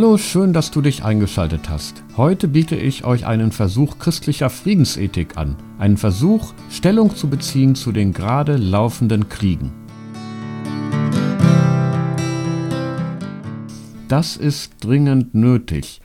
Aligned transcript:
Hallo, 0.00 0.16
schön, 0.16 0.54
dass 0.54 0.70
du 0.70 0.80
dich 0.80 1.04
eingeschaltet 1.04 1.68
hast. 1.68 2.02
Heute 2.16 2.48
biete 2.48 2.74
ich 2.74 3.04
euch 3.04 3.26
einen 3.26 3.52
Versuch 3.52 3.98
christlicher 3.98 4.48
Friedensethik 4.48 5.36
an. 5.36 5.56
Einen 5.78 5.98
Versuch, 5.98 6.54
Stellung 6.70 7.14
zu 7.14 7.28
beziehen 7.28 7.74
zu 7.74 7.92
den 7.92 8.14
gerade 8.14 8.56
laufenden 8.56 9.28
Kriegen. 9.28 9.72
Das 14.08 14.38
ist 14.38 14.72
dringend 14.82 15.34
nötig, 15.34 16.00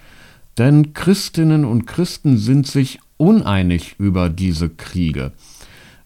denn 0.58 0.92
Christinnen 0.92 1.64
und 1.64 1.86
Christen 1.86 2.38
sind 2.38 2.68
sich 2.68 3.00
uneinig 3.16 3.96
über 3.98 4.28
diese 4.28 4.68
Kriege. 4.68 5.32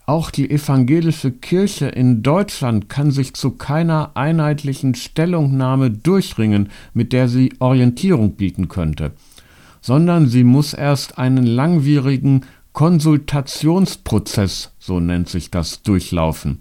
Auch 0.10 0.32
die 0.32 0.50
evangelische 0.50 1.30
Kirche 1.30 1.86
in 1.86 2.24
Deutschland 2.24 2.90
kann 2.90 3.12
sich 3.12 3.36
zu 3.36 3.52
keiner 3.52 4.10
einheitlichen 4.16 4.96
Stellungnahme 4.96 5.92
durchringen, 5.92 6.70
mit 6.96 7.14
der 7.14 7.28
sie 7.28 7.54
Orientierung 7.60 8.32
bieten 8.32 8.70
könnte, 8.70 9.12
sondern 9.82 10.28
sie 10.28 10.44
muss 10.44 10.74
erst 10.74 11.20
einen 11.20 11.46
langwierigen 11.46 12.42
Konsultationsprozess, 12.74 14.72
so 14.80 15.00
nennt 15.00 15.30
sich 15.30 15.52
das, 15.52 15.84
durchlaufen, 15.84 16.58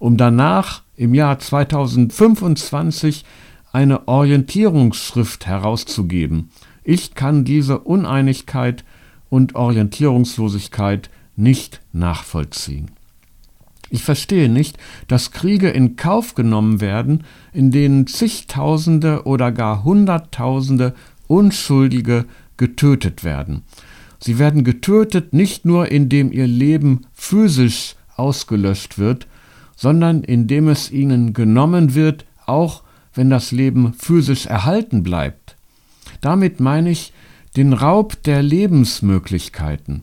um 0.00 0.16
danach 0.16 0.82
im 0.96 1.14
Jahr 1.14 1.38
2025 1.38 3.24
eine 3.72 4.08
Orientierungsschrift 4.08 5.46
herauszugeben. 5.46 6.50
Ich 6.82 7.14
kann 7.14 7.44
diese 7.44 7.78
Uneinigkeit 7.78 8.84
und 9.30 9.54
Orientierungslosigkeit 9.54 11.08
nicht 11.36 11.80
nachvollziehen. 11.92 12.90
Ich 13.90 14.02
verstehe 14.02 14.48
nicht, 14.48 14.78
dass 15.08 15.30
Kriege 15.30 15.68
in 15.68 15.96
Kauf 15.96 16.34
genommen 16.34 16.80
werden, 16.80 17.24
in 17.52 17.70
denen 17.70 18.06
zigtausende 18.06 19.24
oder 19.24 19.52
gar 19.52 19.84
hunderttausende 19.84 20.94
Unschuldige 21.26 22.24
getötet 22.56 23.24
werden. 23.24 23.62
Sie 24.18 24.38
werden 24.38 24.64
getötet 24.64 25.32
nicht 25.32 25.64
nur 25.64 25.90
indem 25.90 26.32
ihr 26.32 26.46
Leben 26.46 27.06
physisch 27.12 27.94
ausgelöscht 28.16 28.98
wird, 28.98 29.26
sondern 29.76 30.24
indem 30.24 30.68
es 30.68 30.90
ihnen 30.90 31.32
genommen 31.32 31.94
wird, 31.94 32.24
auch 32.46 32.82
wenn 33.12 33.30
das 33.30 33.52
Leben 33.52 33.92
physisch 33.92 34.46
erhalten 34.46 35.02
bleibt. 35.02 35.56
Damit 36.20 36.58
meine 36.58 36.90
ich 36.90 37.12
den 37.56 37.72
Raub 37.72 38.22
der 38.22 38.42
Lebensmöglichkeiten 38.42 40.02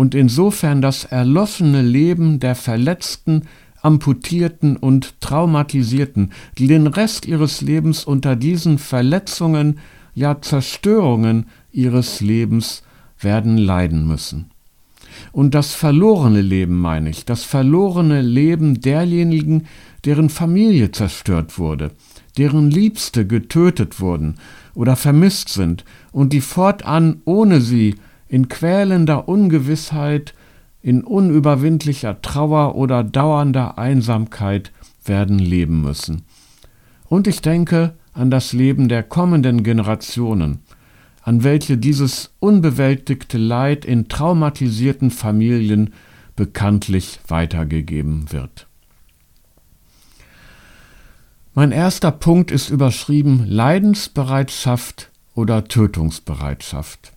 und 0.00 0.14
insofern 0.14 0.80
das 0.80 1.04
erloschene 1.04 1.82
Leben 1.82 2.40
der 2.40 2.54
Verletzten, 2.54 3.42
Amputierten 3.82 4.78
und 4.78 5.20
Traumatisierten, 5.20 6.32
die 6.56 6.68
den 6.68 6.86
Rest 6.86 7.26
ihres 7.26 7.60
Lebens 7.60 8.04
unter 8.04 8.34
diesen 8.34 8.78
Verletzungen, 8.78 9.78
ja 10.14 10.40
Zerstörungen 10.40 11.48
ihres 11.70 12.22
Lebens 12.22 12.82
werden 13.20 13.58
leiden 13.58 14.08
müssen. 14.08 14.50
Und 15.32 15.54
das 15.54 15.74
verlorene 15.74 16.40
Leben 16.40 16.80
meine 16.80 17.10
ich, 17.10 17.26
das 17.26 17.44
verlorene 17.44 18.22
Leben 18.22 18.80
derjenigen, 18.80 19.66
deren 20.06 20.30
Familie 20.30 20.92
zerstört 20.92 21.58
wurde, 21.58 21.90
deren 22.38 22.70
Liebste 22.70 23.26
getötet 23.26 24.00
wurden 24.00 24.36
oder 24.74 24.96
vermisst 24.96 25.50
sind 25.50 25.84
und 26.10 26.32
die 26.32 26.40
fortan 26.40 27.20
ohne 27.26 27.60
sie 27.60 27.96
in 28.30 28.48
quälender 28.48 29.28
Ungewissheit, 29.28 30.34
in 30.82 31.02
unüberwindlicher 31.02 32.22
Trauer 32.22 32.76
oder 32.76 33.02
dauernder 33.02 33.76
Einsamkeit 33.76 34.70
werden 35.04 35.40
leben 35.40 35.82
müssen. 35.82 36.22
Und 37.08 37.26
ich 37.26 37.42
denke 37.42 37.94
an 38.12 38.30
das 38.30 38.52
Leben 38.52 38.88
der 38.88 39.02
kommenden 39.02 39.64
Generationen, 39.64 40.60
an 41.22 41.42
welche 41.42 41.76
dieses 41.76 42.32
unbewältigte 42.38 43.36
Leid 43.36 43.84
in 43.84 44.08
traumatisierten 44.08 45.10
Familien 45.10 45.92
bekanntlich 46.36 47.18
weitergegeben 47.26 48.30
wird. 48.30 48.68
Mein 51.52 51.72
erster 51.72 52.12
Punkt 52.12 52.52
ist 52.52 52.70
überschrieben 52.70 53.44
Leidensbereitschaft 53.44 55.10
oder 55.34 55.64
Tötungsbereitschaft. 55.64 57.12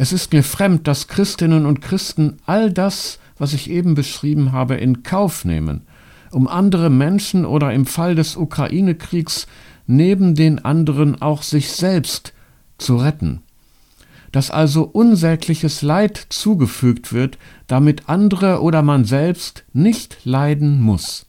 Es 0.00 0.12
ist 0.12 0.32
mir 0.32 0.44
fremd, 0.44 0.86
dass 0.86 1.08
Christinnen 1.08 1.66
und 1.66 1.80
Christen 1.80 2.36
all 2.46 2.72
das, 2.72 3.18
was 3.36 3.52
ich 3.52 3.68
eben 3.68 3.96
beschrieben 3.96 4.52
habe, 4.52 4.76
in 4.76 5.02
Kauf 5.02 5.44
nehmen, 5.44 5.88
um 6.30 6.46
andere 6.46 6.88
Menschen 6.88 7.44
oder 7.44 7.72
im 7.72 7.84
Fall 7.84 8.14
des 8.14 8.36
Ukraine-Kriegs 8.36 9.48
neben 9.88 10.36
den 10.36 10.64
anderen 10.64 11.20
auch 11.20 11.42
sich 11.42 11.72
selbst 11.72 12.32
zu 12.78 12.98
retten. 12.98 13.42
Dass 14.30 14.52
also 14.52 14.84
unsägliches 14.84 15.82
Leid 15.82 16.26
zugefügt 16.28 17.12
wird, 17.12 17.36
damit 17.66 18.08
andere 18.08 18.62
oder 18.62 18.82
man 18.82 19.04
selbst 19.04 19.64
nicht 19.72 20.18
leiden 20.22 20.80
muss. 20.80 21.26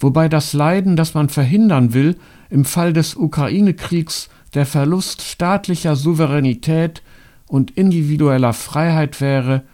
Wobei 0.00 0.28
das 0.28 0.54
Leiden, 0.54 0.96
das 0.96 1.14
man 1.14 1.28
verhindern 1.28 1.94
will, 1.94 2.16
im 2.48 2.64
Fall 2.64 2.92
des 2.92 3.14
Ukraine-Kriegs 3.14 4.28
der 4.54 4.66
Verlust 4.66 5.22
staatlicher 5.22 5.94
Souveränität 5.94 7.02
und 7.50 7.72
individueller 7.72 8.52
Freiheit 8.52 9.20
wäre, 9.20 9.64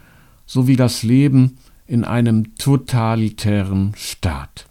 sowie 0.45 0.75
das 0.75 1.03
Leben 1.03 1.57
in 1.85 2.03
einem 2.03 2.55
totalitären 2.55 3.93
Staat. 3.95 4.67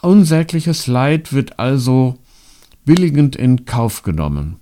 Unsägliches 0.00 0.88
Leid 0.88 1.32
wird 1.32 1.60
also 1.60 2.18
billigend 2.84 3.36
in 3.36 3.64
Kauf 3.64 4.02
genommen 4.02 4.56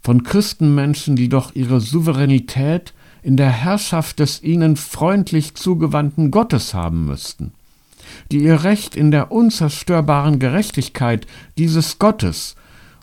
von 0.00 0.22
Christenmenschen, 0.22 1.16
die 1.16 1.28
doch 1.28 1.54
ihre 1.54 1.80
Souveränität 1.80 2.92
in 3.22 3.36
der 3.36 3.50
Herrschaft 3.50 4.18
des 4.20 4.42
ihnen 4.42 4.76
freundlich 4.76 5.54
zugewandten 5.54 6.30
Gottes 6.30 6.74
haben 6.74 7.06
müssten, 7.06 7.52
die 8.30 8.44
ihr 8.44 8.62
Recht 8.64 8.94
in 8.94 9.10
der 9.10 9.32
unzerstörbaren 9.32 10.38
Gerechtigkeit 10.38 11.26
dieses 11.56 11.98
Gottes 11.98 12.54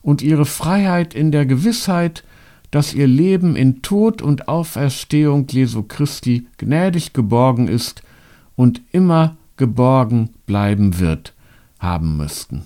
und 0.01 0.21
ihre 0.21 0.45
Freiheit 0.45 1.13
in 1.13 1.31
der 1.31 1.45
Gewissheit, 1.45 2.23
dass 2.71 2.93
ihr 2.93 3.07
Leben 3.07 3.55
in 3.55 3.81
Tod 3.81 4.21
und 4.21 4.47
Auferstehung 4.47 5.47
Jesu 5.49 5.83
Christi 5.83 6.47
gnädig 6.57 7.13
geborgen 7.13 7.67
ist 7.67 8.01
und 8.55 8.81
immer 8.91 9.35
geborgen 9.57 10.29
bleiben 10.45 10.99
wird, 10.99 11.33
haben 11.79 12.17
müssten. 12.17 12.63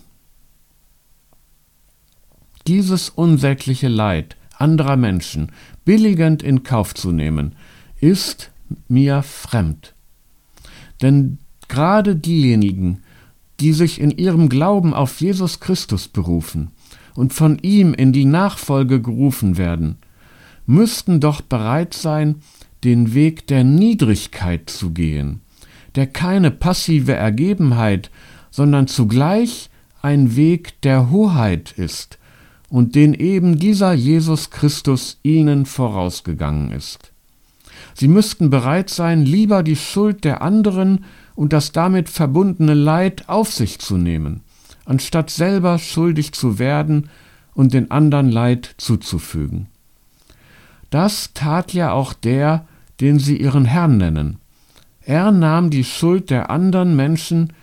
Dieses 2.68 3.09
unsägliche 3.09 3.88
Leid 3.88 4.38
anderer 4.57 4.96
Menschen 4.96 5.52
billigend 5.84 6.41
in 6.41 6.63
Kauf 6.63 6.94
zu 6.94 7.12
nehmen, 7.12 7.56
ist 8.00 8.52
mir 8.88 9.23
fremd. 9.23 9.94
Denn 11.02 11.38
gerade 11.67 12.16
diejenigen, 12.16 13.02
die 13.59 13.73
sich 13.73 14.00
in 14.00 14.12
ihrem 14.12 14.50
Glauben 14.50 14.94
auf 14.94 15.19
Jesus 15.22 15.59
Christus 15.59 16.07
berufen, 16.07 16.72
und 17.15 17.33
von 17.33 17.57
ihm 17.59 17.93
in 17.93 18.13
die 18.13 18.25
Nachfolge 18.25 19.01
gerufen 19.01 19.57
werden, 19.57 19.97
müssten 20.65 21.19
doch 21.19 21.41
bereit 21.41 21.93
sein, 21.93 22.35
den 22.83 23.13
Weg 23.13 23.47
der 23.47 23.63
Niedrigkeit 23.63 24.69
zu 24.69 24.91
gehen, 24.91 25.41
der 25.95 26.07
keine 26.07 26.51
passive 26.51 27.13
Ergebenheit, 27.13 28.11
sondern 28.51 28.87
zugleich 28.87 29.69
ein 30.01 30.35
Weg 30.35 30.79
der 30.81 31.09
Hoheit 31.09 31.73
ist 31.77 32.19
und 32.69 32.95
den 32.95 33.13
eben 33.13 33.57
dieser 33.57 33.93
Jesus 33.93 34.49
Christus 34.49 35.19
ihnen 35.23 35.65
vorausgegangen 35.65 36.71
ist. 36.71 37.11
Sie 37.93 38.07
müssten 38.07 38.49
bereit 38.49 38.90
sein, 38.90 39.25
lieber 39.25 39.63
die 39.63 39.75
Schuld 39.75 40.23
der 40.23 40.41
anderen 40.41 41.05
und 41.35 41.53
das 41.53 41.72
damit 41.72 42.09
verbundene 42.09 42.73
Leid 42.73 43.28
auf 43.28 43.51
sich 43.51 43.79
zu 43.79 43.97
nehmen, 43.97 44.41
anstatt 44.85 45.29
selber 45.29 45.78
schuldig 45.79 46.32
zu 46.34 46.59
werden 46.59 47.09
und 47.53 47.73
den 47.73 47.91
anderen 47.91 48.32
Leid 48.32 48.76
zuzufügen. 48.78 49.67
Das 50.90 51.32
tat 51.34 51.73
ja 51.73 51.91
auch 51.91 52.14
der, 52.14 52.67
den 53.02 53.20
sie 53.20 53.37
ihren 53.37 53.66
Herrn 53.66 53.97
nennen. 53.97 54.37
Er 55.02 55.32
nahm 55.32 55.70
die 55.70 55.84
Schuld 55.84 56.29
der 56.29 56.49
anderen 56.49 56.96
Menschen, 56.96 57.53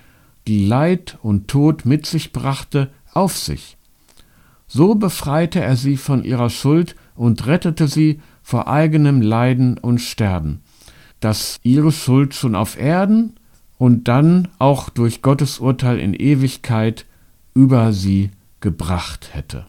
die 0.46 0.64
Leid 0.66 1.18
und 1.22 1.48
Tod 1.48 1.84
mit 1.84 2.06
sich 2.06 2.32
brachte, 2.32 2.90
auf 3.12 3.36
sich. 3.36 3.76
So 4.66 4.94
befreite 4.94 5.60
er 5.60 5.76
sie 5.76 5.96
von 5.96 6.24
ihrer 6.24 6.50
Schuld 6.50 6.96
und 7.14 7.46
rettete 7.46 7.88
sie 7.88 8.20
vor 8.42 8.68
eigenem 8.68 9.20
Leiden 9.20 9.78
und 9.78 10.00
Sterben, 10.00 10.60
das 11.20 11.60
ihre 11.62 11.92
Schuld 11.92 12.34
schon 12.34 12.54
auf 12.54 12.78
Erden 12.78 13.34
und 13.78 14.08
dann 14.08 14.48
auch 14.58 14.88
durch 14.88 15.22
Gottes 15.22 15.58
Urteil 15.58 15.98
in 15.98 16.14
Ewigkeit 16.14 17.06
über 17.54 17.92
sie 17.92 18.30
gebracht 18.60 19.30
hätte. 19.32 19.66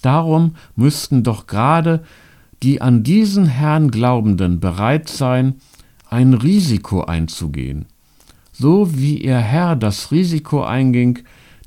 Darum 0.00 0.56
müssten 0.74 1.22
doch 1.22 1.46
gerade 1.46 2.02
die 2.62 2.80
an 2.80 3.02
diesen 3.02 3.46
Herrn 3.46 3.90
Glaubenden 3.90 4.60
bereit 4.60 5.08
sein, 5.08 5.56
ein 6.08 6.34
Risiko 6.34 7.02
einzugehen, 7.02 7.86
so 8.52 8.96
wie 8.96 9.18
ihr 9.18 9.38
Herr 9.38 9.76
das 9.76 10.12
Risiko 10.12 10.62
einging, 10.62 11.20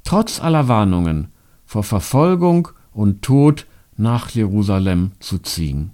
trotz 0.04 0.40
aller 0.40 0.68
Warnungen 0.68 1.30
vor 1.66 1.84
Verfolgung 1.84 2.70
und 2.94 3.22
Tod 3.22 3.66
nach 3.98 4.30
Jerusalem 4.30 5.12
zu 5.20 5.40
ziehen. 5.40 5.92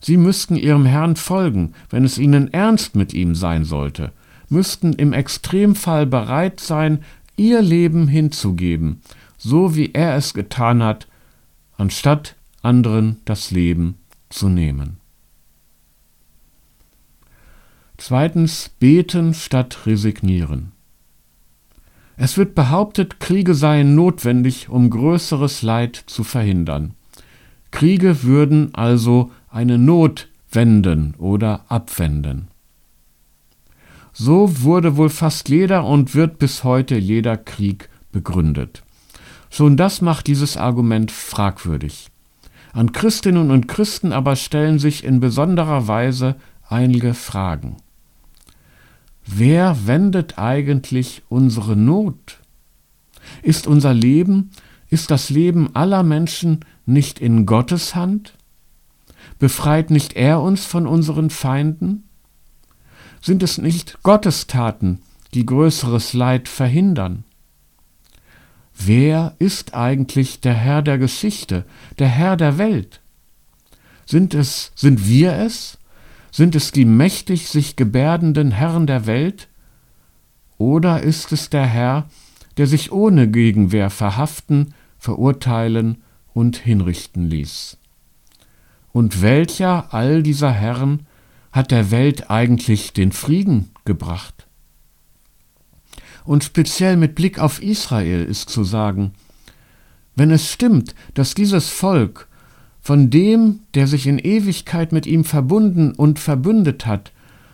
Sie 0.00 0.16
müssten 0.16 0.56
ihrem 0.56 0.84
Herrn 0.84 1.16
folgen, 1.16 1.72
wenn 1.90 2.04
es 2.04 2.18
ihnen 2.18 2.52
ernst 2.52 2.94
mit 2.94 3.14
ihm 3.14 3.34
sein 3.34 3.64
sollte, 3.64 4.12
müssten 4.48 4.92
im 4.92 5.12
Extremfall 5.12 6.06
bereit 6.06 6.60
sein, 6.60 7.04
ihr 7.36 7.62
Leben 7.62 8.08
hinzugeben, 8.08 9.00
so 9.36 9.76
wie 9.76 9.92
er 9.92 10.16
es 10.16 10.34
getan 10.34 10.82
hat, 10.82 11.06
anstatt 11.76 12.34
anderen 12.62 13.20
das 13.24 13.50
Leben 13.50 13.96
zu 14.28 14.48
nehmen. 14.48 14.98
Zweitens 17.96 18.70
beten 18.78 19.34
statt 19.34 19.86
resignieren. 19.86 20.72
Es 22.16 22.36
wird 22.36 22.54
behauptet, 22.54 23.20
Kriege 23.20 23.54
seien 23.54 23.94
notwendig, 23.94 24.68
um 24.68 24.90
größeres 24.90 25.62
Leid 25.62 26.02
zu 26.06 26.24
verhindern. 26.24 26.94
Kriege 27.70 28.24
würden 28.24 28.74
also 28.74 29.30
eine 29.50 29.78
Not 29.78 30.28
wenden 30.50 31.14
oder 31.18 31.64
abwenden. 31.68 32.48
So 34.20 34.62
wurde 34.62 34.96
wohl 34.96 35.10
fast 35.10 35.48
jeder 35.48 35.84
und 35.84 36.16
wird 36.16 36.40
bis 36.40 36.64
heute 36.64 36.96
jeder 36.98 37.36
Krieg 37.36 37.88
begründet. 38.10 38.82
Schon 39.48 39.76
das 39.76 40.00
macht 40.00 40.26
dieses 40.26 40.56
Argument 40.56 41.12
fragwürdig. 41.12 42.08
An 42.72 42.90
Christinnen 42.90 43.52
und 43.52 43.68
Christen 43.68 44.12
aber 44.12 44.34
stellen 44.34 44.80
sich 44.80 45.04
in 45.04 45.20
besonderer 45.20 45.86
Weise 45.86 46.34
einige 46.68 47.14
Fragen. 47.14 47.76
Wer 49.24 49.86
wendet 49.86 50.36
eigentlich 50.36 51.22
unsere 51.28 51.76
Not? 51.76 52.40
Ist 53.42 53.68
unser 53.68 53.94
Leben, 53.94 54.50
ist 54.90 55.12
das 55.12 55.30
Leben 55.30 55.76
aller 55.76 56.02
Menschen 56.02 56.64
nicht 56.86 57.20
in 57.20 57.46
Gottes 57.46 57.94
Hand? 57.94 58.34
Befreit 59.38 59.92
nicht 59.92 60.14
er 60.14 60.40
uns 60.40 60.66
von 60.66 60.88
unseren 60.88 61.30
Feinden? 61.30 62.07
Sind 63.20 63.42
es 63.42 63.58
nicht 63.58 64.02
Gottes 64.02 64.46
Taten, 64.46 65.00
die 65.34 65.44
größeres 65.44 66.12
Leid 66.12 66.48
verhindern? 66.48 67.24
Wer 68.74 69.34
ist 69.38 69.74
eigentlich 69.74 70.40
der 70.40 70.54
Herr 70.54 70.82
der 70.82 70.98
Geschichte, 70.98 71.64
der 71.98 72.08
Herr 72.08 72.36
der 72.36 72.58
Welt? 72.58 73.00
Sind 74.06 74.34
es, 74.34 74.72
sind 74.74 75.08
wir 75.08 75.32
es? 75.32 75.78
Sind 76.30 76.54
es 76.54 76.70
die 76.70 76.84
mächtig 76.84 77.48
sich 77.48 77.74
gebärdenden 77.74 78.52
Herren 78.52 78.86
der 78.86 79.06
Welt? 79.06 79.48
Oder 80.58 81.02
ist 81.02 81.32
es 81.32 81.50
der 81.50 81.66
Herr, 81.66 82.08
der 82.56 82.66
sich 82.66 82.92
ohne 82.92 83.28
Gegenwehr 83.28 83.90
verhaften, 83.90 84.74
verurteilen 84.98 86.02
und 86.32 86.56
hinrichten 86.56 87.28
ließ? 87.28 87.78
Und 88.92 89.22
welcher 89.22 89.92
all 89.92 90.22
dieser 90.22 90.52
Herren 90.52 91.06
hat 91.52 91.70
der 91.70 91.90
Welt 91.90 92.30
eigentlich 92.30 92.92
den 92.92 93.12
Frieden 93.12 93.70
gebracht? 93.84 94.46
Und 96.24 96.44
speziell 96.44 96.96
mit 96.96 97.14
Blick 97.14 97.38
auf 97.38 97.62
Israel 97.62 98.24
ist 98.24 98.50
zu 98.50 98.64
sagen, 98.64 99.12
wenn 100.14 100.30
es 100.30 100.50
stimmt, 100.50 100.94
dass 101.14 101.34
dieses 101.34 101.68
Volk 101.68 102.28
von 102.80 103.08
dem, 103.08 103.60
der 103.74 103.86
sich 103.86 104.06
in 104.06 104.18
Ewigkeit 104.18 104.92
mit 104.92 105.06
ihm 105.06 105.24
verbunden 105.24 105.92
und 105.92 106.18
verbündet 106.18 106.86
hat, 106.86 107.12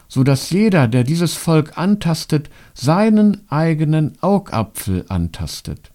so 0.08 0.22
dass 0.22 0.50
jeder, 0.50 0.88
der 0.88 1.04
dieses 1.04 1.34
Volk 1.34 1.76
antastet, 1.76 2.50
seinen 2.72 3.42
eigenen 3.50 4.12
Augapfel 4.20 5.04
antastet. 5.08 5.90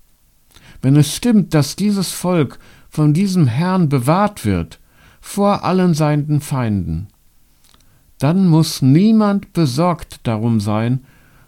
Wenn 0.81 0.95
es 0.95 1.15
stimmt, 1.15 1.53
dass 1.53 1.75
dieses 1.75 2.11
Volk 2.11 2.59
von 2.89 3.13
diesem 3.13 3.47
Herrn 3.47 3.89
bewahrt 3.89 4.45
wird, 4.45 4.79
vor 5.21 5.63
allen 5.63 5.93
seinen 5.93 6.41
Feinden, 6.41 7.07
dann 8.19 8.47
muss 8.47 8.81
niemand 8.81 9.53
besorgt 9.53 10.19
darum 10.27 10.59
sein, 10.59 11.05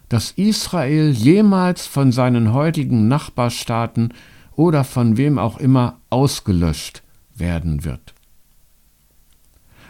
dass 0.08 0.32
Israel 0.32 1.10
jemals 1.10 1.86
von 1.86 2.12
seinen 2.12 2.52
heutigen 2.52 3.08
Nachbarstaaten 3.08 4.12
oder 4.56 4.84
von 4.84 5.16
wem 5.16 5.38
auch 5.38 5.58
immer 5.58 5.98
ausgelöscht 6.10 7.02
werden 7.34 7.84
wird. 7.84 8.14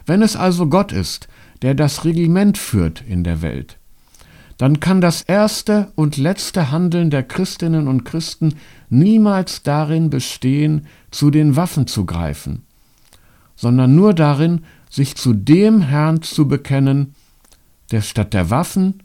Wenn 0.06 0.22
es 0.22 0.36
also 0.36 0.68
Gott 0.68 0.92
ist, 0.92 1.28
der 1.62 1.74
das 1.74 2.04
Regiment 2.04 2.58
führt 2.58 3.02
in 3.06 3.24
der 3.24 3.42
Welt, 3.42 3.78
dann 4.58 4.80
kann 4.80 5.00
das 5.00 5.22
erste 5.22 5.90
und 5.96 6.16
letzte 6.16 6.70
Handeln 6.70 7.10
der 7.10 7.22
Christinnen 7.22 7.88
und 7.88 8.04
Christen 8.04 8.54
niemals 8.90 9.62
darin 9.62 10.10
bestehen, 10.10 10.86
zu 11.10 11.30
den 11.30 11.56
Waffen 11.56 11.86
zu 11.86 12.06
greifen, 12.06 12.62
sondern 13.56 13.94
nur 13.94 14.14
darin, 14.14 14.62
sich 14.92 15.16
zu 15.16 15.32
dem 15.32 15.80
Herrn 15.80 16.20
zu 16.20 16.46
bekennen, 16.46 17.14
der 17.90 18.02
statt 18.02 18.34
der 18.34 18.50
Waffen 18.50 19.02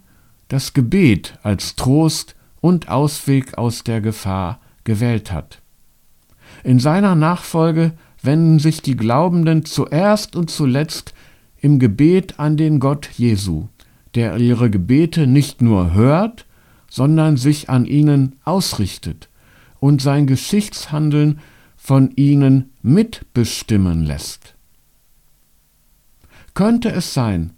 das 0.50 0.74
Gebet 0.74 1.40
als 1.44 1.78
Trost 1.78 2.36
und 2.60 2.90
Ausweg 2.90 3.58
aus 3.58 3.86
der 3.86 4.02
Gefahr 4.02 4.60
gewählt 4.84 5.32
hat. 5.32 5.62
In 6.66 6.80
seiner 6.80 7.16
Nachfolge 7.16 7.94
wenden 8.22 8.60
sich 8.60 8.82
die 8.82 8.98
Glaubenden 8.98 9.64
zuerst 9.64 10.36
und 10.36 10.50
zuletzt 10.52 11.14
im 11.62 11.80
Gebet 11.80 12.38
an 12.38 12.58
den 12.58 12.80
Gott 12.80 13.10
Jesu, 13.18 13.68
der 14.14 14.36
ihre 14.38 14.70
Gebete 14.70 15.26
nicht 15.26 15.62
nur 15.62 15.94
hört, 15.94 16.46
sondern 16.90 17.38
sich 17.38 17.70
an 17.70 17.86
ihnen 17.86 18.36
ausrichtet 18.44 19.30
und 19.80 20.02
sein 20.02 20.28
Geschichtshandeln 20.28 21.40
von 21.78 22.12
ihnen 22.18 22.72
mitbestimmen 22.82 24.04
lässt. 24.04 24.57
Könnte 26.58 26.90
es 26.92 27.14
sein, 27.14 27.52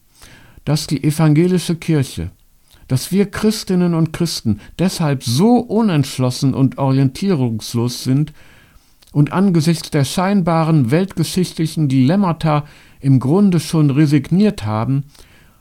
dass 0.65 0.85
die 0.85 1.05
evangelische 1.05 1.77
Kirche, 1.77 2.31
dass 2.89 3.13
wir 3.13 3.31
Christinnen 3.31 3.93
und 3.93 4.11
Christen 4.11 4.59
deshalb 4.77 5.23
so 5.23 5.55
unentschlossen 5.55 6.53
und 6.53 6.77
orientierungslos 6.77 8.03
sind 8.03 8.33
und 9.13 9.31
angesichts 9.31 9.89
der 9.89 10.03
scheinbaren 10.03 10.91
weltgeschichtlichen 10.91 11.87
Dilemmata 11.87 12.65
im 12.99 13.21
Grunde 13.21 13.61
schon 13.61 13.89
resigniert 13.89 14.65
haben, 14.65 15.05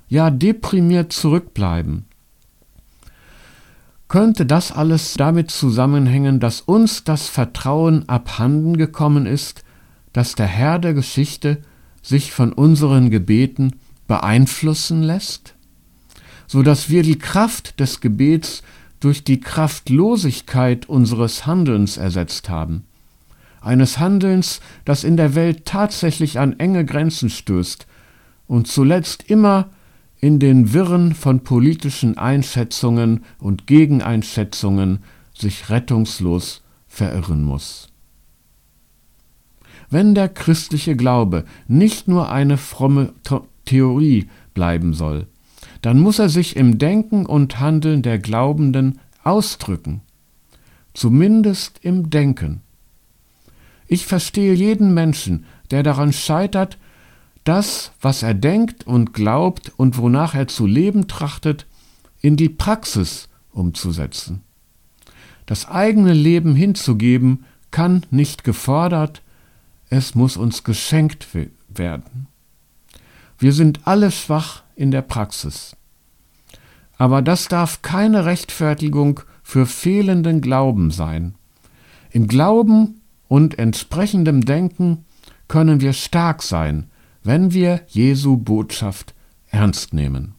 ja 0.08 0.30
deprimiert 0.30 1.12
zurückbleiben. 1.12 2.06
Könnte 4.08 4.46
das 4.46 4.72
alles 4.72 5.14
damit 5.14 5.52
zusammenhängen, 5.52 6.40
dass 6.40 6.60
uns 6.60 7.04
das 7.04 7.28
Vertrauen 7.28 8.08
abhanden 8.08 8.76
gekommen 8.76 9.26
ist, 9.26 9.62
dass 10.12 10.34
der 10.34 10.46
Herr 10.46 10.80
der 10.80 10.92
Geschichte 10.94 11.62
sich 12.02 12.32
von 12.32 12.52
unseren 12.52 13.10
Gebeten 13.10 13.74
beeinflussen 14.06 15.02
lässt, 15.02 15.54
so 16.46 16.62
dass 16.62 16.88
wir 16.88 17.02
die 17.02 17.18
Kraft 17.18 17.78
des 17.80 18.00
Gebets 18.00 18.62
durch 19.00 19.22
die 19.22 19.40
Kraftlosigkeit 19.40 20.88
unseres 20.88 21.46
Handelns 21.46 21.96
ersetzt 21.96 22.48
haben, 22.48 22.84
eines 23.60 23.98
Handelns, 23.98 24.60
das 24.84 25.04
in 25.04 25.16
der 25.16 25.34
Welt 25.34 25.66
tatsächlich 25.66 26.38
an 26.38 26.58
enge 26.58 26.84
Grenzen 26.84 27.30
stößt 27.30 27.86
und 28.46 28.66
zuletzt 28.66 29.24
immer 29.28 29.68
in 30.20 30.40
den 30.40 30.72
Wirren 30.72 31.14
von 31.14 31.44
politischen 31.44 32.18
Einschätzungen 32.18 33.24
und 33.38 33.66
Gegeneinschätzungen 33.66 35.04
sich 35.32 35.70
rettungslos 35.70 36.62
verirren 36.88 37.44
muss. 37.44 37.87
Wenn 39.90 40.14
der 40.14 40.28
christliche 40.28 40.96
Glaube 40.96 41.44
nicht 41.66 42.08
nur 42.08 42.30
eine 42.30 42.56
fromme 42.56 43.12
Theorie 43.64 44.28
bleiben 44.54 44.92
soll, 44.92 45.26
dann 45.82 45.98
muss 46.00 46.18
er 46.18 46.28
sich 46.28 46.56
im 46.56 46.78
Denken 46.78 47.26
und 47.26 47.60
Handeln 47.60 48.02
der 48.02 48.18
Glaubenden 48.18 49.00
ausdrücken, 49.22 50.02
zumindest 50.94 51.80
im 51.82 52.10
Denken. 52.10 52.62
Ich 53.86 54.06
verstehe 54.06 54.54
jeden 54.54 54.92
Menschen, 54.92 55.46
der 55.70 55.82
daran 55.82 56.12
scheitert, 56.12 56.78
das, 57.44 57.92
was 58.02 58.22
er 58.22 58.34
denkt 58.34 58.86
und 58.86 59.14
glaubt 59.14 59.72
und 59.76 59.96
wonach 59.96 60.34
er 60.34 60.48
zu 60.48 60.66
leben 60.66 61.08
trachtet, 61.08 61.66
in 62.20 62.36
die 62.36 62.50
Praxis 62.50 63.28
umzusetzen. 63.52 64.42
Das 65.46 65.66
eigene 65.66 66.12
Leben 66.12 66.54
hinzugeben 66.54 67.44
kann 67.70 68.04
nicht 68.10 68.44
gefordert, 68.44 69.22
es 69.90 70.14
muss 70.14 70.36
uns 70.36 70.64
geschenkt 70.64 71.28
werden. 71.68 72.26
Wir 73.38 73.52
sind 73.52 73.86
alle 73.86 74.10
schwach 74.10 74.62
in 74.74 74.90
der 74.90 75.02
Praxis. 75.02 75.76
Aber 76.96 77.22
das 77.22 77.48
darf 77.48 77.82
keine 77.82 78.24
Rechtfertigung 78.24 79.20
für 79.42 79.66
fehlenden 79.66 80.40
Glauben 80.40 80.90
sein. 80.90 81.36
Im 82.10 82.26
Glauben 82.26 83.00
und 83.28 83.58
entsprechendem 83.58 84.44
Denken 84.44 85.04
können 85.46 85.80
wir 85.80 85.92
stark 85.92 86.42
sein, 86.42 86.90
wenn 87.22 87.52
wir 87.52 87.82
Jesu 87.88 88.36
Botschaft 88.36 89.14
ernst 89.46 89.94
nehmen. 89.94 90.34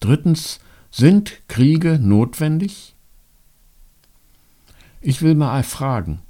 Drittens, 0.00 0.60
sind 0.90 1.46
Kriege 1.48 1.98
notwendig? 1.98 2.94
Ich 5.00 5.22
will 5.22 5.34
mal 5.34 5.62
fragen, 5.62 6.20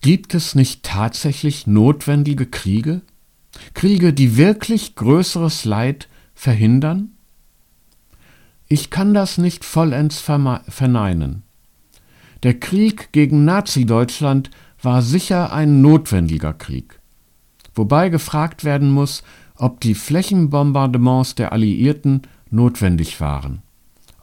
gibt 0.00 0.34
es 0.34 0.54
nicht 0.54 0.82
tatsächlich 0.82 1.66
notwendige 1.66 2.46
Kriege? 2.46 3.02
Kriege, 3.74 4.12
die 4.12 4.36
wirklich 4.36 4.94
größeres 4.94 5.64
Leid 5.64 6.08
verhindern? 6.34 7.12
Ich 8.68 8.90
kann 8.90 9.14
das 9.14 9.36
nicht 9.36 9.64
vollends 9.64 10.20
verneinen. 10.20 11.42
Der 12.42 12.58
Krieg 12.58 13.12
gegen 13.12 13.44
Nazi-Deutschland 13.44 14.50
war 14.80 15.02
sicher 15.02 15.52
ein 15.52 15.82
notwendiger 15.82 16.54
Krieg. 16.54 17.00
Wobei 17.74 18.08
gefragt 18.08 18.64
werden 18.64 18.90
muss, 18.90 19.22
ob 19.56 19.80
die 19.80 19.94
Flächenbombardements 19.94 21.34
der 21.34 21.52
Alliierten 21.52 22.22
notwendig 22.50 23.20
waren. 23.20 23.62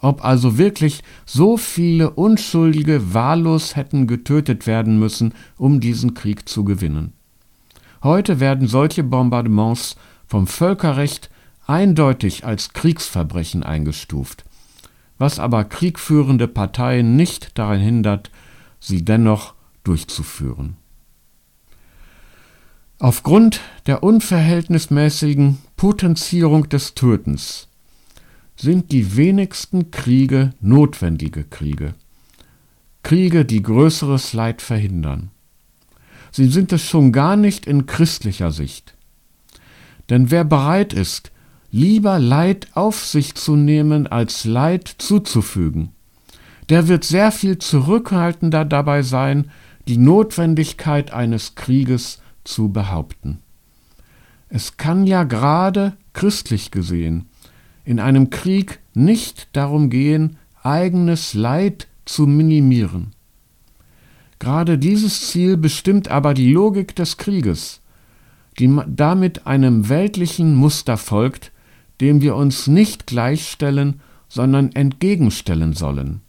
Ob 0.07 0.23
also 0.23 0.57
wirklich 0.57 1.03
so 1.25 1.57
viele 1.57 2.11
Unschuldige 2.11 3.13
wahllos 3.13 3.75
hätten 3.75 4.07
getötet 4.07 4.65
werden 4.65 4.99
müssen, 4.99 5.33
um 5.57 5.79
diesen 5.79 6.13
Krieg 6.13 6.47
zu 6.47 6.63
gewinnen. 6.63 7.13
Heute 8.01 8.39
werden 8.39 8.67
solche 8.67 9.03
Bombardements 9.03 9.97
vom 10.25 10.47
Völkerrecht 10.47 11.29
eindeutig 11.65 12.45
als 12.45 12.73
Kriegsverbrechen 12.73 13.63
eingestuft 13.63 14.45
was 15.17 15.39
aber 15.39 15.63
kriegführende 15.63 16.47
Parteien 16.47 17.15
nicht 17.15 17.57
daran 17.57 17.79
hindert, 17.79 18.31
sie 18.79 19.03
dennoch 19.03 19.53
durchzuführen. 19.83 20.77
Aufgrund 22.99 23.61
der 23.85 24.03
unverhältnismäßigen 24.03 25.59
Potenzierung 25.75 26.69
des 26.69 26.95
Tötens 26.95 27.67
sind 28.57 28.91
die 28.91 29.15
wenigsten 29.15 29.91
Kriege 29.91 30.53
notwendige 30.59 31.43
Kriege. 31.43 31.93
Kriege, 33.03 33.45
die 33.45 33.61
größeres 33.61 34.33
Leid 34.33 34.61
verhindern. 34.61 35.29
Sie 36.31 36.47
sind 36.49 36.73
es 36.73 36.83
schon 36.83 37.11
gar 37.11 37.35
nicht 37.35 37.65
in 37.65 37.85
christlicher 37.85 38.51
Sicht. 38.51 38.95
Denn 40.09 40.31
wer 40.31 40.43
bereit 40.43 40.93
ist, 40.93 41.31
lieber 41.71 42.19
Leid 42.19 42.67
auf 42.73 43.05
sich 43.05 43.35
zu 43.35 43.55
nehmen, 43.55 44.07
als 44.07 44.43
Leid 44.43 44.87
zuzufügen. 44.97 45.91
Der 46.69 46.87
wird 46.87 47.03
sehr 47.03 47.31
viel 47.31 47.59
zurückhaltender 47.59 48.65
dabei 48.65 49.03
sein, 49.03 49.51
die 49.87 49.97
Notwendigkeit 49.97 51.13
eines 51.13 51.55
Krieges 51.55 52.21
zu 52.43 52.69
behaupten. 52.69 53.39
Es 54.49 54.77
kann 54.77 55.05
ja 55.05 55.23
gerade 55.23 55.93
christlich 56.13 56.71
gesehen 56.71 57.27
in 57.87 58.01
einem 58.01 58.29
Krieg 58.29 58.79
nicht 58.93 59.47
darum 59.53 59.89
gehen, 59.89 60.35
eigenes 60.61 61.33
Leid 61.33 61.87
zu 62.03 62.27
minimieren. 62.27 63.13
Gerade 64.39 64.77
dieses 64.77 65.29
Ziel 65.29 65.55
bestimmt 65.55 66.09
aber 66.09 66.33
die 66.33 66.51
Logik 66.51 66.97
des 66.97 67.15
Krieges, 67.15 67.79
die 68.59 68.77
damit 68.87 69.47
einem 69.47 69.87
weltlichen 69.87 70.53
Muster 70.53 70.97
folgt, 70.97 71.53
dem 72.01 72.21
wir 72.21 72.35
uns 72.35 72.67
nicht 72.67 73.07
gleichstellen, 73.07 74.01
sondern 74.27 74.73
entgegenstellen 74.73 75.71
sollen. 75.71 76.19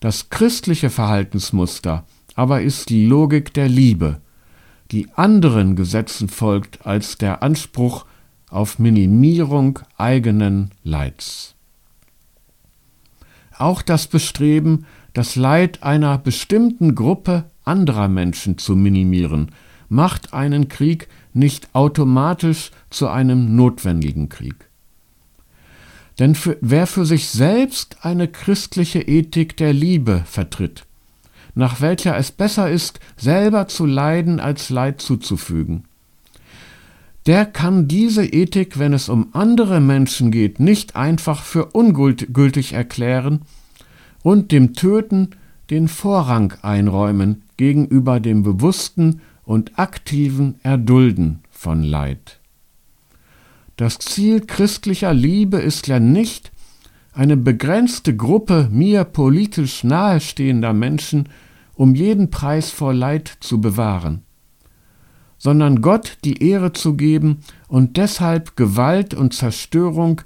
Das 0.00 0.30
christliche 0.30 0.88
Verhaltensmuster 0.88 2.06
aber 2.34 2.62
ist 2.62 2.88
die 2.88 3.04
Logik 3.04 3.52
der 3.52 3.68
Liebe, 3.68 4.22
die 4.90 5.08
anderen 5.16 5.76
Gesetzen 5.76 6.30
folgt 6.30 6.86
als 6.86 7.18
der 7.18 7.42
Anspruch 7.42 8.06
auf 8.52 8.78
Minimierung 8.78 9.80
eigenen 9.96 10.70
Leids. 10.84 11.54
Auch 13.58 13.82
das 13.82 14.06
Bestreben, 14.06 14.86
das 15.14 15.36
Leid 15.36 15.82
einer 15.82 16.18
bestimmten 16.18 16.94
Gruppe 16.94 17.44
anderer 17.64 18.08
Menschen 18.08 18.58
zu 18.58 18.76
minimieren, 18.76 19.52
macht 19.88 20.32
einen 20.32 20.68
Krieg 20.68 21.08
nicht 21.32 21.74
automatisch 21.74 22.70
zu 22.90 23.08
einem 23.08 23.56
notwendigen 23.56 24.28
Krieg. 24.28 24.68
Denn 26.18 26.34
für, 26.34 26.58
wer 26.60 26.86
für 26.86 27.06
sich 27.06 27.28
selbst 27.28 28.04
eine 28.04 28.28
christliche 28.28 29.00
Ethik 29.00 29.56
der 29.56 29.72
Liebe 29.72 30.22
vertritt, 30.26 30.84
nach 31.54 31.80
welcher 31.80 32.16
es 32.16 32.30
besser 32.30 32.70
ist, 32.70 33.00
selber 33.16 33.68
zu 33.68 33.86
leiden, 33.86 34.40
als 34.40 34.70
Leid 34.70 35.00
zuzufügen, 35.00 35.84
der 37.26 37.46
kann 37.46 37.86
diese 37.88 38.24
Ethik, 38.24 38.78
wenn 38.78 38.92
es 38.92 39.08
um 39.08 39.28
andere 39.32 39.80
Menschen 39.80 40.30
geht, 40.30 40.58
nicht 40.60 40.96
einfach 40.96 41.42
für 41.42 41.66
ungültig 41.66 42.72
erklären 42.72 43.42
und 44.22 44.50
dem 44.52 44.74
Töten 44.74 45.30
den 45.70 45.88
Vorrang 45.88 46.54
einräumen 46.62 47.42
gegenüber 47.56 48.20
dem 48.20 48.42
bewussten 48.42 49.20
und 49.44 49.78
aktiven 49.78 50.56
Erdulden 50.62 51.40
von 51.50 51.82
Leid. 51.82 52.40
Das 53.76 53.98
Ziel 53.98 54.40
christlicher 54.40 55.14
Liebe 55.14 55.58
ist 55.58 55.86
ja 55.86 56.00
nicht, 56.00 56.52
eine 57.14 57.36
begrenzte 57.36 58.16
Gruppe 58.16 58.68
mir 58.70 59.04
politisch 59.04 59.84
nahestehender 59.84 60.72
Menschen 60.72 61.28
um 61.74 61.94
jeden 61.94 62.30
Preis 62.30 62.70
vor 62.70 62.94
Leid 62.94 63.38
zu 63.40 63.60
bewahren, 63.60 64.22
sondern 65.42 65.82
Gott 65.82 66.18
die 66.22 66.40
Ehre 66.40 66.72
zu 66.72 66.94
geben 66.94 67.38
und 67.66 67.96
deshalb 67.96 68.56
Gewalt 68.56 69.12
und 69.12 69.34
Zerstörung 69.34 70.20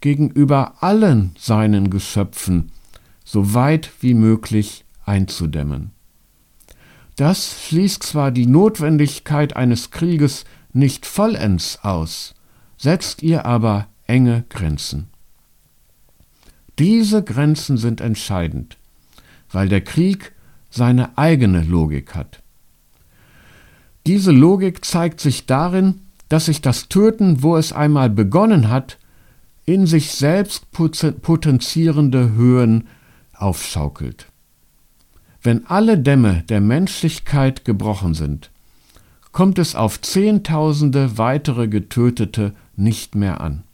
gegenüber 0.00 0.82
allen 0.82 1.32
seinen 1.38 1.90
Geschöpfen 1.90 2.72
so 3.26 3.52
weit 3.52 3.90
wie 4.00 4.14
möglich 4.14 4.86
einzudämmen. 5.04 5.90
Das 7.16 7.66
schließt 7.66 8.04
zwar 8.04 8.30
die 8.30 8.46
Notwendigkeit 8.46 9.54
eines 9.54 9.90
Krieges 9.90 10.46
nicht 10.72 11.04
vollends 11.04 11.80
aus, 11.82 12.34
setzt 12.78 13.22
ihr 13.22 13.44
aber 13.44 13.88
enge 14.06 14.46
Grenzen. 14.48 15.08
Diese 16.78 17.22
Grenzen 17.22 17.76
sind 17.76 18.00
entscheidend, 18.00 18.78
weil 19.52 19.68
der 19.68 19.82
Krieg 19.82 20.32
seine 20.70 21.18
eigene 21.18 21.62
Logik 21.62 22.14
hat. 22.14 22.43
Diese 24.06 24.32
Logik 24.32 24.84
zeigt 24.84 25.20
sich 25.20 25.46
darin, 25.46 26.00
dass 26.28 26.46
sich 26.46 26.60
das 26.60 26.88
Töten, 26.88 27.42
wo 27.42 27.56
es 27.56 27.72
einmal 27.72 28.10
begonnen 28.10 28.68
hat, 28.68 28.98
in 29.66 29.86
sich 29.86 30.10
selbst 30.10 30.70
potenzierende 30.72 32.32
Höhen 32.32 32.86
aufschaukelt. 33.34 34.26
Wenn 35.42 35.66
alle 35.66 35.98
Dämme 35.98 36.42
der 36.48 36.60
Menschlichkeit 36.60 37.64
gebrochen 37.64 38.14
sind, 38.14 38.50
kommt 39.32 39.58
es 39.58 39.74
auf 39.74 40.00
Zehntausende 40.00 41.18
weitere 41.18 41.68
Getötete 41.68 42.54
nicht 42.76 43.14
mehr 43.14 43.40
an. 43.40 43.64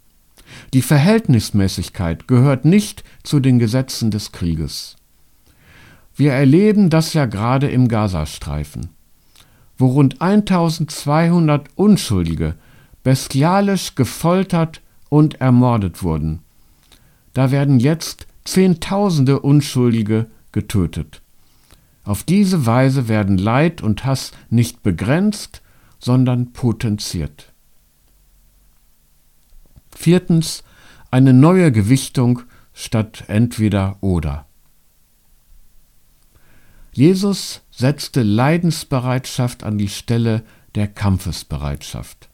Die 0.73 0.83
Verhältnismäßigkeit 0.83 2.27
gehört 2.27 2.65
nicht 2.65 3.05
zu 3.23 3.41
den 3.41 3.59
Gesetzen 3.59 4.11
des 4.11 4.33
Krieges. 4.33 4.97
Wir 6.17 6.33
erleben 6.33 6.91
das 6.91 7.15
ja 7.15 7.27
gerade 7.27 7.69
im 7.69 7.89
Gazastreifen, 7.89 8.91
wo 9.81 9.87
rund 9.87 10.21
1200 10.21 11.69
Unschuldige 11.75 12.55
bestialisch 13.03 13.95
gefoltert 13.95 14.83
und 15.09 15.41
ermordet 15.41 16.03
wurden. 16.03 16.41
Da 17.33 17.51
werden 17.51 17.81
jetzt 17.81 18.27
Zehntausende 18.45 19.41
Unschuldige 19.41 20.27
getötet. 20.53 21.23
Auf 22.05 22.25
diese 22.25 22.67
Weise 22.67 23.09
werden 23.09 23.39
Leid 23.39 23.83
und 23.83 24.05
Hass 24.05 24.33
nicht 24.49 24.83
begrenzt, 24.83 25.63
sondern 25.99 26.53
potenziert. 26.53 27.53
Viertens 29.95 30.65
eine 31.11 31.33
neue 31.33 31.71
Gewichtung 31.71 32.43
statt 32.73 33.25
entweder 33.29 33.99
oder. 34.01 34.47
Jesus 36.93 37.63
setzte 37.81 38.23
Leidensbereitschaft 38.23 39.65
an 39.65 39.79
die 39.79 39.89
Stelle 39.89 40.45
der 40.75 40.87
Kampfesbereitschaft. 40.87 42.29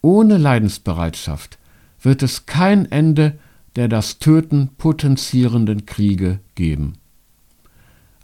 Ohne 0.00 0.38
Leidensbereitschaft 0.38 1.58
wird 2.00 2.22
es 2.22 2.46
kein 2.46 2.90
Ende 2.90 3.38
der 3.74 3.88
das 3.88 4.18
Töten 4.18 4.70
potenzierenden 4.78 5.84
Kriege 5.84 6.40
geben. 6.54 6.94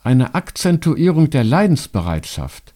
Eine 0.02 0.34
Akzentuierung 0.34 1.28
der 1.28 1.44
Leidensbereitschaft 1.44 2.72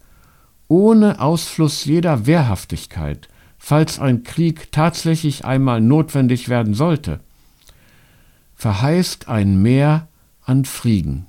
ohne 0.69 1.21
Ausfluss 1.21 1.85
jeder 1.87 2.26
Wehrhaftigkeit 2.26 3.29
falls 3.59 3.99
ein 3.99 4.23
Krieg 4.25 4.71
tatsächlich 4.73 5.45
einmal 5.45 5.81
notwendig 5.81 6.49
werden 6.49 6.75
sollte, 6.75 7.21
verheißt 8.55 9.29
ein 9.29 9.62
Mehr 9.62 10.09
an 10.45 10.65
Frieden. 10.65 11.26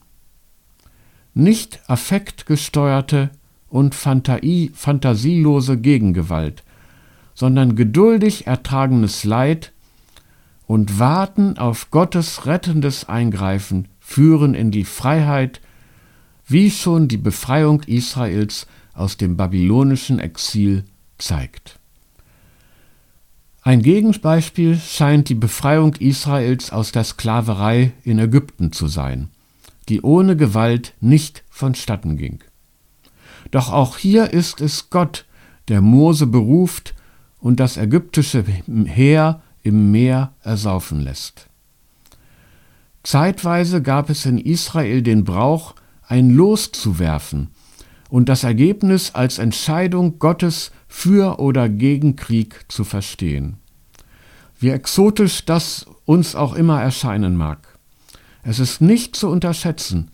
Nicht 1.37 1.81
affektgesteuerte 1.85 3.29
und 3.69 3.93
Fantasie, 3.93 4.71
fantasielose 4.73 5.77
Gegengewalt, 5.77 6.63
sondern 7.35 7.75
geduldig 7.75 8.47
ertragenes 8.47 9.23
Leid 9.23 9.71
und 10.65 10.97
warten 10.97 11.59
auf 11.59 11.91
Gottes 11.91 12.47
rettendes 12.47 13.07
Eingreifen 13.07 13.87
führen 13.99 14.55
in 14.55 14.71
die 14.71 14.83
Freiheit, 14.83 15.61
wie 16.47 16.71
schon 16.71 17.07
die 17.07 17.17
Befreiung 17.17 17.83
Israels 17.83 18.65
aus 18.95 19.17
dem 19.17 19.37
babylonischen 19.37 20.17
Exil 20.17 20.85
zeigt. 21.19 21.77
Ein 23.61 23.83
Gegenbeispiel 23.83 24.79
scheint 24.79 25.29
die 25.29 25.35
Befreiung 25.35 25.93
Israels 25.97 26.71
aus 26.71 26.91
der 26.91 27.03
Sklaverei 27.03 27.91
in 28.03 28.17
Ägypten 28.17 28.71
zu 28.71 28.87
sein, 28.87 29.29
die 29.89 30.01
ohne 30.01 30.35
Gewalt 30.35 30.93
nicht 30.99 31.43
vonstatten 31.49 32.17
ging. 32.17 32.39
Doch 33.51 33.71
auch 33.71 33.97
hier 33.97 34.33
ist 34.33 34.61
es 34.61 34.89
Gott, 34.89 35.25
der 35.67 35.81
Mose 35.81 36.27
beruft 36.27 36.93
und 37.39 37.59
das 37.59 37.77
ägyptische 37.77 38.43
Heer 38.85 39.41
im 39.61 39.91
Meer 39.91 40.33
ersaufen 40.41 41.01
lässt. 41.01 41.47
Zeitweise 43.03 43.81
gab 43.81 44.09
es 44.09 44.25
in 44.25 44.37
Israel 44.37 45.01
den 45.01 45.23
Brauch, 45.23 45.75
ein 46.07 46.29
Los 46.29 46.71
zu 46.71 46.99
werfen 46.99 47.49
und 48.09 48.29
das 48.29 48.43
Ergebnis 48.43 49.11
als 49.15 49.37
Entscheidung 49.37 50.19
Gottes 50.19 50.71
für 50.87 51.39
oder 51.39 51.69
gegen 51.69 52.15
Krieg 52.15 52.65
zu 52.67 52.83
verstehen. 52.83 53.57
Wie 54.59 54.69
exotisch 54.69 55.45
das 55.45 55.85
uns 56.05 56.35
auch 56.35 56.53
immer 56.53 56.81
erscheinen 56.81 57.35
mag. 57.35 57.76
Es 58.47 58.59
ist 58.59 58.79
nicht 58.79 59.17
zu 59.17 59.27
unterschätzen, 59.27 60.09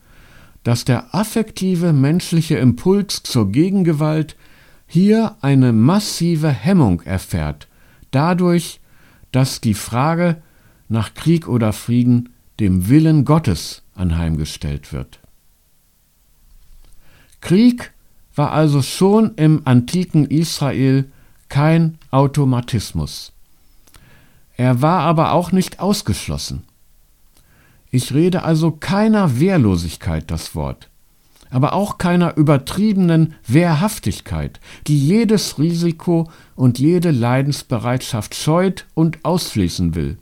dass 0.63 0.85
der 0.85 1.13
affektive 1.13 1.93
menschliche 1.93 2.57
Impuls 2.57 3.21
zur 3.21 3.51
Gegengewalt 3.51 4.35
hier 4.87 5.35
eine 5.41 5.71
massive 5.71 6.49
Hemmung 6.49 7.01
erfährt, 7.01 7.67
dadurch, 8.09 8.79
dass 9.31 9.61
die 9.61 9.75
Frage 9.75 10.41
nach 10.89 11.13
Krieg 11.13 11.47
oder 11.47 11.73
Frieden 11.73 12.29
dem 12.59 12.89
Willen 12.89 13.23
Gottes 13.23 13.83
anheimgestellt 13.93 14.91
wird. 14.91 15.19
Krieg 17.39 17.91
war 18.33 18.51
also 18.51 18.81
schon 18.81 19.35
im 19.35 19.61
antiken 19.65 20.25
Israel 20.25 21.05
kein 21.49 21.99
Automatismus. 22.09 23.31
Er 24.57 24.81
war 24.81 25.01
aber 25.01 25.33
auch 25.33 25.51
nicht 25.51 25.79
ausgeschlossen. 25.79 26.63
Ich 27.93 28.11
rede 28.11 28.41
also 28.41 28.71
keiner 28.71 29.39
Wehrlosigkeit 29.39 30.31
das 30.31 30.55
Wort, 30.55 30.89
aber 31.51 31.73
auch 31.73 31.99
keiner 31.99 32.35
übertriebenen 32.37 33.35
Wehrhaftigkeit, 33.45 34.59
die 34.87 34.97
jedes 34.97 35.59
Risiko 35.59 36.27
und 36.55 36.79
jede 36.79 37.11
Leidensbereitschaft 37.11 38.33
scheut 38.33 38.87
und 38.95 39.23
ausschließen 39.23 39.93
will. 39.93 40.17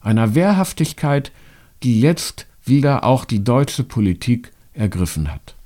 Einer 0.00 0.36
Wehrhaftigkeit, 0.36 1.32
die 1.82 2.00
jetzt 2.00 2.46
wieder 2.64 3.02
auch 3.02 3.24
die 3.24 3.42
deutsche 3.42 3.82
Politik 3.82 4.52
ergriffen 4.72 5.32
hat. 5.32 5.56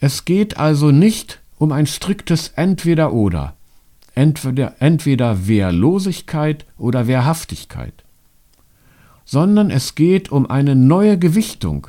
Es 0.00 0.24
geht 0.24 0.56
also 0.56 0.90
nicht 0.90 1.38
um 1.58 1.70
ein 1.72 1.86
striktes 1.86 2.48
Entweder-Oder, 2.56 3.54
entweder, 4.14 4.76
entweder 4.78 5.46
Wehrlosigkeit 5.46 6.64
oder 6.78 7.06
Wehrhaftigkeit, 7.06 8.04
sondern 9.30 9.70
es 9.70 9.94
geht 9.94 10.32
um 10.32 10.50
eine 10.50 10.74
neue 10.74 11.16
Gewichtung, 11.16 11.86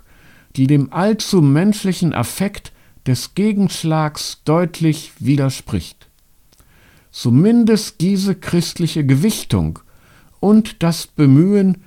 die 0.55 0.67
dem 0.67 0.93
allzu 0.93 1.41
menschlichen 1.41 2.13
Affekt 2.13 2.71
des 3.07 3.33
Gegenschlags 3.33 4.43
deutlich 4.45 5.13
widerspricht. 5.17 6.07
Zumindest 7.09 7.99
diese 7.99 8.35
christliche 8.35 9.03
Gewichtung 9.03 9.79
und 10.39 10.83
das 10.83 11.07
Bemühen, 11.07 11.77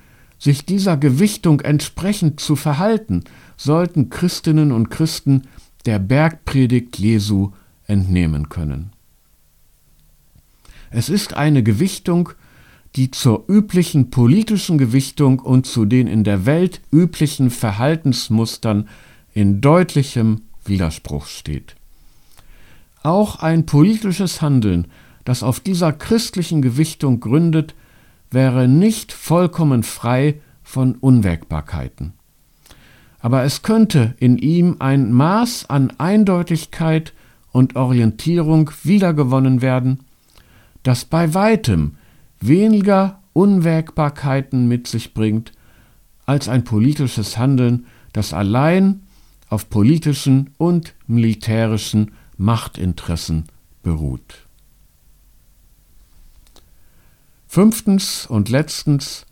sich 0.41 0.67
dieser 0.67 0.97
Gewichtung 0.97 1.61
entsprechend 1.61 2.41
zu 2.41 2.57
verhalten, 2.57 3.23
sollten 3.57 4.11
Christinnen 4.11 4.73
und 4.73 4.91
Christen 4.91 5.43
der 5.87 6.01
Bergpredigt 6.01 6.99
Jesu 6.99 7.53
entnehmen 7.87 8.49
können. 8.49 8.91
Es 10.91 11.09
ist 11.09 11.35
eine 11.35 11.63
Gewichtung, 11.63 12.31
die 12.97 13.11
zur 13.11 13.45
üblichen 13.49 14.11
politischen 14.11 14.79
Gewichtung 14.79 15.41
und 15.41 15.67
zu 15.67 15.85
den 15.85 16.07
in 16.07 16.25
der 16.25 16.47
Welt 16.47 16.81
üblichen 16.93 17.51
Verhaltensmustern 17.51 18.89
in 19.33 19.61
deutlichem 19.61 20.43
Widerspruch 20.65 21.27
steht. 21.27 21.75
Auch 23.03 23.41
ein 23.41 23.67
politisches 23.67 24.41
Handeln, 24.41 24.87
das 25.25 25.43
auf 25.43 25.61
dieser 25.61 25.93
christlichen 25.93 26.63
Gewichtung 26.63 27.21
gründet, 27.21 27.75
wäre 28.31 28.69
nicht 28.69 29.13
vollkommen 29.13 29.83
frei 29.83 30.41
von 30.63 30.95
Unwägbarkeiten 30.95 32.15
aber 33.25 33.43
es 33.43 33.63
könnte 33.63 34.15
in 34.19 34.37
ihm 34.37 34.77
ein 34.81 35.11
Maß 35.11 35.71
an 35.71 35.95
Eindeutigkeit 35.97 37.15
und 37.53 37.75
Orientierung 37.75 38.71
wiedergewonnen 38.83 39.63
werden, 39.63 40.01
das 40.83 41.07
bei 41.07 41.33
weitem 41.33 41.97
weniger 42.47 43.23
Unwägbarkeiten 43.33 44.67
mit 44.69 44.87
sich 44.87 45.15
bringt, 45.15 45.53
als 46.27 46.49
ein 46.49 46.65
politisches 46.65 47.37
Handeln, 47.37 47.87
das 48.13 48.33
allein 48.33 49.03
auf 49.49 49.69
politischen 49.69 50.51
und 50.57 50.95
militärischen 51.07 52.13
Machtinteressen 52.37 53.45
beruht. 53.83 54.47
Fünftens 57.47 58.27
und 58.27 58.49
letztens 58.49 59.27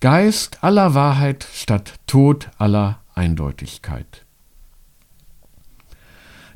Geist 0.00 0.64
aller 0.64 0.94
Wahrheit 0.94 1.46
statt 1.52 1.94
Tod 2.06 2.50
aller 2.58 3.00
Eindeutigkeit. 3.14 4.24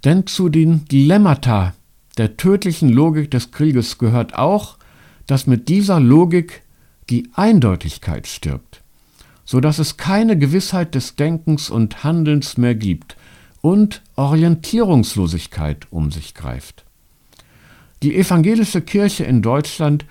Denn 0.05 0.27
zu 0.27 0.49
den 0.49 0.87
Dilemmata 0.87 1.75
der 2.17 2.37
tödlichen 2.37 2.89
Logik 2.89 3.31
des 3.31 3.51
Krieges 3.51 3.99
gehört 3.99 4.35
auch, 4.35 4.79
dass 5.27 5.47
mit 5.47 5.69
dieser 5.69 6.01
Logik 6.01 6.63
die 7.11 7.29
Eindeutigkeit 7.35 8.27
stirbt, 8.27 8.83
so 9.45 9.61
dass 9.61 9.79
es 9.79 9.97
keine 9.97 10.39
Gewissheit 10.39 10.95
des 10.95 11.17
Denkens 11.17 11.71
und 11.71 12.05
Handelns 12.05 12.57
mehr 12.57 12.75
gibt 12.75 13.17
und 13.61 14.03
Orientierungslosigkeit 14.17 15.87
um 15.91 16.11
sich 16.11 16.35
greift. 16.35 16.85
Die 18.03 18.17
evangelische 18.17 18.83
Kirche 18.83 19.25
in 19.25 19.43
Deutschland 19.43 20.05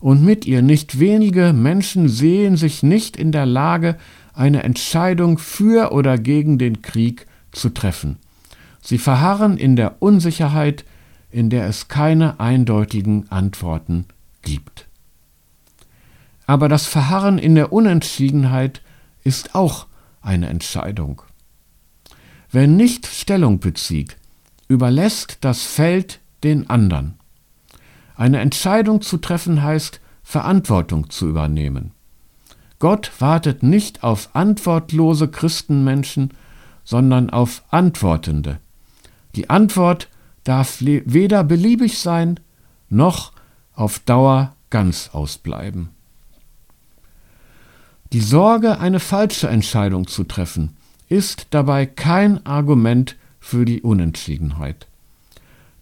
und 0.00 0.24
mit 0.24 0.46
ihr 0.46 0.62
nicht 0.62 1.00
wenige 1.00 1.52
Menschen 1.52 2.08
sehen 2.08 2.56
sich 2.56 2.82
nicht 2.82 3.16
in 3.16 3.32
der 3.32 3.46
Lage, 3.46 3.96
eine 4.34 4.62
Entscheidung 4.62 5.38
für 5.38 5.92
oder 5.92 6.18
gegen 6.18 6.58
den 6.58 6.82
Krieg 6.82 7.26
zu 7.50 7.70
treffen. 7.70 8.18
Sie 8.80 8.98
verharren 8.98 9.56
in 9.56 9.74
der 9.74 10.00
Unsicherheit, 10.00 10.84
in 11.30 11.50
der 11.50 11.66
es 11.66 11.88
keine 11.88 12.38
eindeutigen 12.38 13.30
Antworten 13.30 14.06
gibt. 14.48 14.86
Aber 16.46 16.68
das 16.68 16.86
Verharren 16.86 17.38
in 17.38 17.54
der 17.54 17.72
Unentschiedenheit 17.72 18.80
ist 19.22 19.54
auch 19.54 19.86
eine 20.22 20.48
Entscheidung. 20.48 21.22
Wer 22.50 22.66
nicht 22.66 23.06
Stellung 23.06 23.60
bezieht, 23.60 24.16
überlässt 24.66 25.38
das 25.42 25.62
Feld 25.62 26.20
den 26.42 26.70
anderen. 26.70 27.18
Eine 28.16 28.40
Entscheidung 28.40 29.02
zu 29.02 29.18
treffen 29.18 29.62
heißt, 29.62 30.00
Verantwortung 30.22 31.10
zu 31.10 31.28
übernehmen. 31.28 31.92
Gott 32.78 33.12
wartet 33.18 33.62
nicht 33.62 34.02
auf 34.02 34.30
antwortlose 34.34 35.28
Christenmenschen, 35.28 36.32
sondern 36.84 37.28
auf 37.28 37.62
Antwortende. 37.70 38.58
Die 39.34 39.50
Antwort 39.50 40.08
darf 40.44 40.78
weder 40.80 41.44
beliebig 41.44 41.98
sein, 41.98 42.40
noch 42.88 43.32
auf 43.78 44.00
Dauer 44.00 44.54
ganz 44.70 45.10
ausbleiben. 45.12 45.90
Die 48.12 48.20
Sorge, 48.20 48.80
eine 48.80 49.00
falsche 49.00 49.48
Entscheidung 49.48 50.06
zu 50.06 50.24
treffen, 50.24 50.76
ist 51.08 51.46
dabei 51.50 51.86
kein 51.86 52.44
Argument 52.44 53.16
für 53.38 53.64
die 53.64 53.82
Unentschiedenheit. 53.82 54.86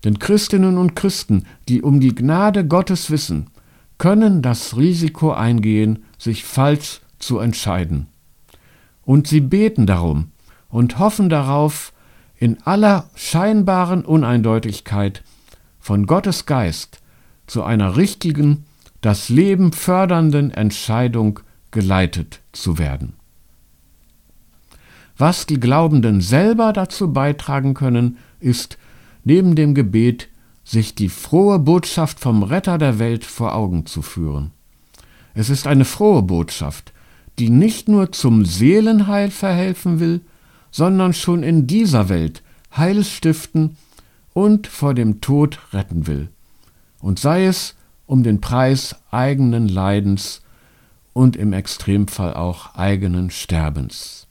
Denn 0.04 0.18
Christinnen 0.18 0.76
und 0.76 0.94
Christen, 0.94 1.46
die 1.68 1.82
um 1.82 2.00
die 2.00 2.14
Gnade 2.14 2.66
Gottes 2.66 3.10
wissen, 3.10 3.46
können 3.98 4.42
das 4.42 4.76
Risiko 4.76 5.32
eingehen, 5.32 6.04
sich 6.18 6.44
falsch 6.44 7.00
zu 7.18 7.38
entscheiden. 7.38 8.08
Und 9.04 9.26
sie 9.26 9.40
beten 9.40 9.86
darum 9.86 10.32
und 10.68 10.98
hoffen 10.98 11.30
darauf, 11.30 11.92
in 12.38 12.60
aller 12.64 13.08
scheinbaren 13.14 14.04
Uneindeutigkeit 14.04 15.22
von 15.80 16.06
Gottes 16.06 16.44
Geist 16.44 17.00
zu 17.46 17.62
einer 17.62 17.96
richtigen, 17.96 18.64
das 19.00 19.28
Leben 19.28 19.72
fördernden 19.72 20.50
Entscheidung 20.50 21.40
geleitet 21.70 22.40
zu 22.52 22.78
werden. 22.78 23.14
Was 25.18 25.46
die 25.46 25.60
Glaubenden 25.60 26.20
selber 26.20 26.72
dazu 26.72 27.12
beitragen 27.12 27.74
können, 27.74 28.18
ist 28.40 28.78
neben 29.24 29.54
dem 29.54 29.74
Gebet 29.74 30.28
sich 30.64 30.94
die 30.94 31.08
frohe 31.08 31.58
Botschaft 31.58 32.20
vom 32.20 32.42
Retter 32.42 32.76
der 32.76 32.98
Welt 32.98 33.24
vor 33.24 33.54
Augen 33.54 33.86
zu 33.86 34.02
führen. 34.02 34.50
Es 35.34 35.48
ist 35.48 35.66
eine 35.66 35.84
frohe 35.84 36.22
Botschaft, 36.22 36.92
die 37.38 37.50
nicht 37.50 37.88
nur 37.88 38.12
zum 38.12 38.44
Seelenheil 38.44 39.30
verhelfen 39.30 40.00
will, 40.00 40.22
sondern 40.70 41.12
schon 41.12 41.42
in 41.42 41.66
dieser 41.66 42.08
Welt 42.08 42.42
Heiles 42.76 43.10
stiften 43.10 43.76
und 44.32 44.66
vor 44.66 44.92
dem 44.92 45.20
Tod 45.20 45.58
retten 45.72 46.06
will. 46.06 46.28
Und 47.06 47.20
sei 47.20 47.46
es 47.46 47.76
um 48.06 48.24
den 48.24 48.40
Preis 48.40 48.96
eigenen 49.12 49.68
Leidens 49.68 50.42
und 51.12 51.36
im 51.36 51.52
Extremfall 51.52 52.34
auch 52.34 52.74
eigenen 52.74 53.30
Sterbens. 53.30 54.26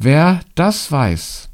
Wer 0.00 0.40
das 0.56 0.90
weiß, 0.90 1.50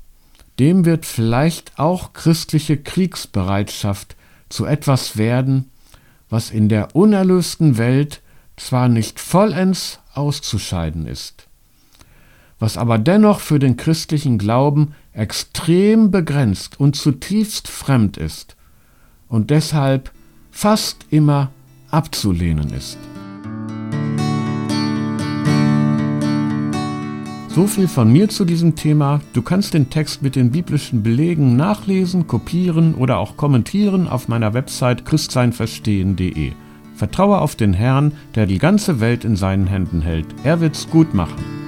dem 0.59 0.87
wird 0.87 1.04
vielleicht 1.04 1.78
auch 1.78 2.14
christliche 2.14 2.78
Kriegsbereitschaft 2.78 4.16
zu 4.48 4.64
etwas 4.64 5.18
werden, 5.18 5.70
was 6.30 6.50
in 6.50 6.70
der 6.70 6.96
unerlösten 6.96 7.76
Welt 7.76 8.22
zwar 8.57 8.88
nicht 8.88 9.20
vollends 9.20 9.98
auszuscheiden 10.14 11.07
ist, 11.07 11.48
was 12.59 12.78
aber 12.78 12.96
dennoch 12.96 13.40
für 13.40 13.59
den 13.59 13.76
christlichen 13.76 14.38
Glauben 14.38 14.94
extrem 15.12 16.11
begrenzt 16.11 16.80
und 16.80 16.96
zutiefst 16.96 17.68
fremd 17.68 18.16
ist 18.16 18.57
und 19.28 19.50
deshalb 19.50 20.10
fast 20.50 21.06
immer 21.10 21.50
abzulehnen 21.90 22.70
ist. 22.72 22.98
So 27.48 27.68
viel 27.68 27.87
von 27.87 28.12
mir 28.12 28.28
zu 28.28 28.44
diesem 28.44 28.74
Thema. 28.74 29.20
Du 29.32 29.40
kannst 29.40 29.74
den 29.74 29.88
Text 29.88 30.22
mit 30.22 30.34
den 30.34 30.50
biblischen 30.50 31.04
Belegen 31.04 31.54
nachlesen, 31.54 32.26
kopieren 32.26 32.96
oder 32.96 33.18
auch 33.18 33.37
kommentieren 33.37 34.08
auf 34.08 34.26
meiner 34.26 34.54
Website 34.54 35.04
christseinverstehen.de. 35.04 36.50
Vertraue 36.96 37.40
auf 37.40 37.54
den 37.54 37.72
Herrn, 37.72 38.12
der 38.34 38.46
die 38.46 38.58
ganze 38.58 38.98
Welt 38.98 39.24
in 39.24 39.37
seinen 39.37 39.68
Händen 39.68 40.00
hält. 40.00 40.26
Er 40.42 40.60
wird's 40.60 40.90
gut 40.90 41.14
machen. 41.14 41.63